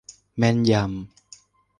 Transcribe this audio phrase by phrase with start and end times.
[0.37, 0.85] แม่นยำ